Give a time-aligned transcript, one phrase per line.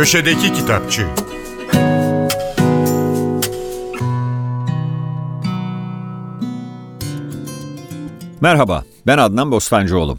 [0.00, 1.06] Köşedeki Kitapçı
[8.40, 10.18] Merhaba, ben Adnan Bostancıoğlu.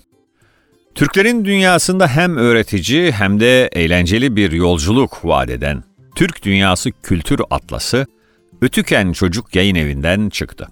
[0.95, 5.83] Türklerin dünyasında hem öğretici hem de eğlenceli bir yolculuk vaat eden
[6.15, 8.07] Türk Dünyası Kültür Atlası,
[8.61, 10.67] Ötüken Çocuk Yayın Evi'nden çıktı.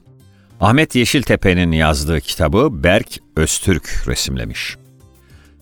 [0.61, 4.77] Ahmet Yeşiltepe'nin yazdığı kitabı Berk Öztürk resimlemiş.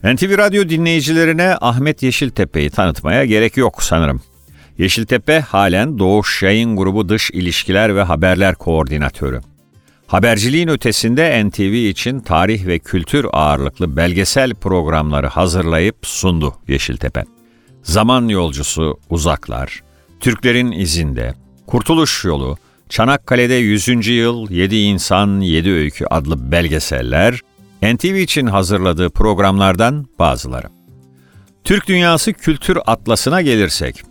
[0.04, 4.22] NTV Radyo dinleyicilerine Ahmet Yeşiltepe'yi tanıtmaya gerek yok sanırım.
[4.78, 9.42] Yeşiltepe halen Doğuş Yayın Grubu Dış İlişkiler ve Haberler Koordinatörü.
[10.08, 17.24] Haberciliğin ötesinde NTV için tarih ve kültür ağırlıklı belgesel programları hazırlayıp sundu Yeşiltepe.
[17.84, 19.84] Zaman Yolcusu Uzaklar,
[20.20, 21.34] Türklerin İzinde,
[21.68, 22.58] Kurtuluş Yolu,
[22.90, 24.08] Çanakkale'de 100.
[24.08, 27.42] Yıl 7 İnsan 7 Öykü adlı belgeseller,
[27.82, 30.68] NTV için hazırladığı programlardan bazıları.
[31.64, 34.04] Türk Dünyası Kültür Atlası'na gelirsek,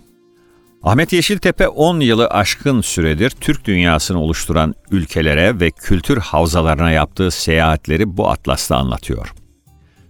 [0.83, 8.17] Ahmet Yeşiltepe 10 yılı aşkın süredir Türk dünyasını oluşturan ülkelere ve kültür havzalarına yaptığı seyahatleri
[8.17, 9.35] bu atlasta anlatıyor.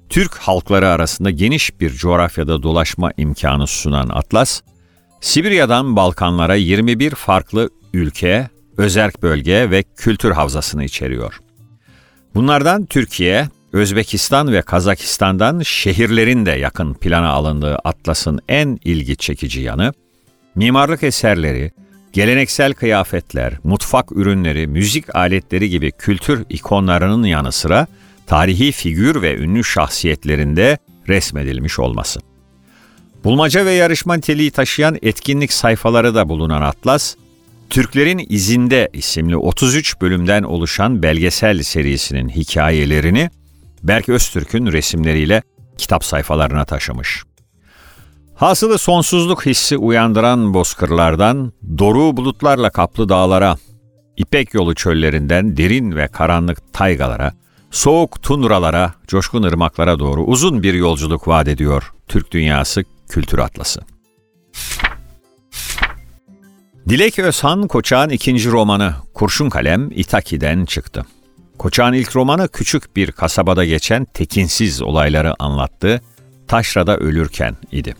[0.09, 4.61] Türk halkları arasında geniş bir coğrafyada dolaşma imkanı sunan atlas,
[5.21, 11.41] Sibirya'dan Balkanlara 21 farklı ülke, özerk bölge ve kültür havzasını içeriyor.
[12.37, 19.93] Bunlardan Türkiye, Özbekistan ve Kazakistan'dan şehirlerin de yakın plana alındığı Atlas'ın en ilgi çekici yanı,
[20.55, 21.73] mimarlık eserleri,
[22.12, 27.87] geleneksel kıyafetler, mutfak ürünleri, müzik aletleri gibi kültür ikonlarının yanı sıra
[28.27, 30.78] tarihi figür ve ünlü şahsiyetlerinde
[31.09, 32.21] resmedilmiş olması.
[33.25, 37.15] Bulmaca ve yarışma niteliği taşıyan etkinlik sayfaları da bulunan Atlas,
[37.70, 43.31] Türklerin İzinde isimli 33 bölümden oluşan belgesel serisinin hikayelerini
[43.83, 45.42] Berk Öztürk'ün resimleriyle
[45.78, 47.22] kitap sayfalarına taşımış.
[48.34, 53.56] Hasılı sonsuzluk hissi uyandıran bozkırlardan, doru bulutlarla kaplı dağlara,
[54.16, 57.32] İpek yolu çöllerinden derin ve karanlık taygalara,
[57.71, 63.96] soğuk tundralara, coşkun ırmaklara doğru uzun bir yolculuk vaat ediyor Türk Dünyası Kültür Atlası.
[66.89, 71.07] Dilek Özhan Koçak'ın ikinci romanı Kurşun Kalem İtaki'den çıktı.
[71.59, 76.01] Koçak'ın ilk romanı küçük bir kasabada geçen tekinsiz olayları anlattı,
[76.49, 77.95] Taşra'da ölürken idi.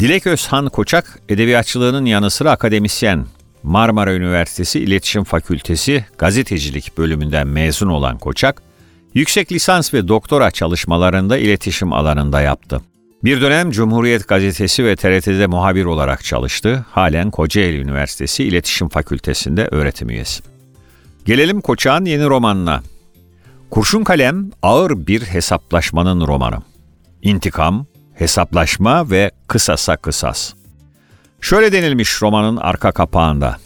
[0.00, 3.26] Dilek Özhan Koçak, edebiyatçılığının yanı sıra akademisyen,
[3.62, 8.62] Marmara Üniversitesi İletişim Fakültesi Gazetecilik bölümünden mezun olan Koçak,
[9.14, 12.80] yüksek lisans ve doktora çalışmalarında iletişim alanında yaptı.
[13.24, 16.84] Bir dönem Cumhuriyet Gazetesi ve TRT'de muhabir olarak çalıştı.
[16.90, 20.42] Halen Kocaeli Üniversitesi İletişim Fakültesi'nde öğretim üyesi.
[21.24, 22.82] Gelelim Koçak'ın yeni romanına.
[23.70, 26.62] Kurşun Kalem ağır bir hesaplaşmanın romanı.
[27.22, 30.52] İntikam, hesaplaşma ve kısasa kısas.
[31.40, 33.56] Şöyle denilmiş romanın arka kapağında.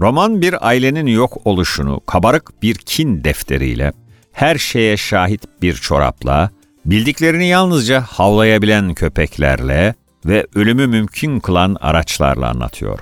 [0.00, 3.92] Roman bir ailenin yok oluşunu kabarık bir kin defteriyle,
[4.32, 6.50] her şeye şahit bir çorapla,
[6.86, 9.94] bildiklerini yalnızca havlayabilen köpeklerle
[10.26, 12.98] ve ölümü mümkün kılan araçlarla anlatıyor.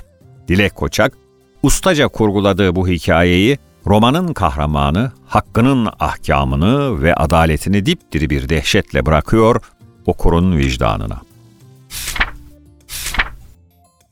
[0.49, 1.13] Dilek Koçak,
[1.63, 9.61] ustaca kurguladığı bu hikayeyi romanın kahramanı hakkının ahkamını ve adaletini dipdiri bir dehşetle bırakıyor
[10.07, 11.21] okurun vicdanına.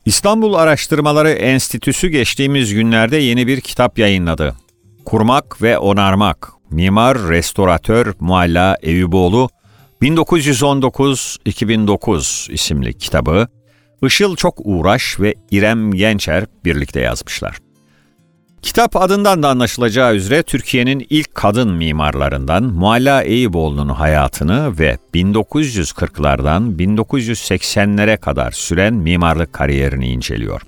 [0.05, 4.55] İstanbul Araştırmaları Enstitüsü geçtiğimiz günlerde yeni bir kitap yayınladı.
[5.05, 9.49] Kurmak ve Onarmak, Mimar Restoratör Mualla Eyüboğlu
[10.03, 13.49] 1919-2009 isimli kitabı
[14.03, 17.59] Işıl Çok Uğraş ve İrem Gençer birlikte yazmışlar.
[18.63, 28.17] Kitap adından da anlaşılacağı üzere Türkiye'nin ilk kadın mimarlarından Mualla Eyüboğlu'nun hayatını ve 1940'lardan 1980'lere
[28.17, 30.63] kadar süren mimarlık kariyerini inceliyor.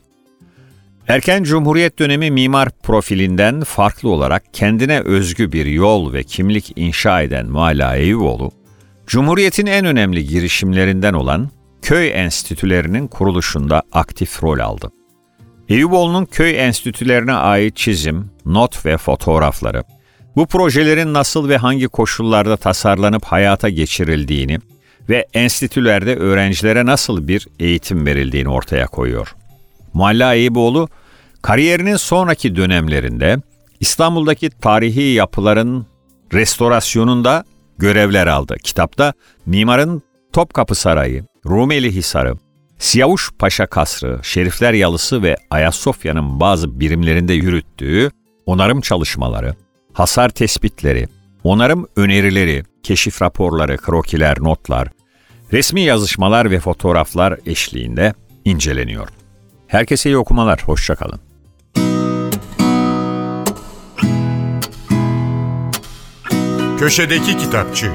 [1.09, 7.47] Erken Cumhuriyet dönemi mimar profilinden farklı olarak kendine özgü bir yol ve kimlik inşa eden
[7.47, 8.53] Mualla Eyüboğlu,
[9.07, 11.51] Cumhuriyet'in en önemli girişimlerinden olan
[11.83, 14.91] köy enstitülerinin kuruluşunda aktif rol aldı.
[15.69, 19.85] Eyüboğlu'nun köy enstitülerine ait çizim, not ve fotoğrafları,
[20.37, 24.59] bu projelerin nasıl ve hangi koşullarda tasarlanıp hayata geçirildiğini
[25.09, 29.35] ve enstitülerde öğrencilere nasıl bir eğitim verildiğini ortaya koyuyor.
[29.93, 30.89] Mualla Eyüboğlu,
[31.43, 33.37] kariyerinin sonraki dönemlerinde
[33.81, 35.87] İstanbul'daki tarihi yapıların
[36.33, 37.45] restorasyonunda
[37.79, 38.57] görevler aldı.
[38.63, 39.13] Kitapta
[39.47, 42.35] mimarın Topkapı Sarayı, Rumeli Hisarı,
[42.79, 48.11] Siyavuş Paşa Kasrı, Şerifler Yalısı ve Ayasofya'nın bazı birimlerinde yürüttüğü
[48.47, 49.55] onarım çalışmaları,
[49.93, 51.09] hasar tespitleri,
[51.45, 54.89] onarım önerileri, keşif raporları, krokiler, notlar,
[55.53, 59.09] resmi yazışmalar ve fotoğraflar eşliğinde inceleniyor.
[59.67, 61.21] Herkese iyi okumalar, hoşçakalın.
[66.79, 67.91] Köşedeki Kitapçı